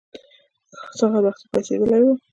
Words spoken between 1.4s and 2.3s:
پاڅېدلي وو.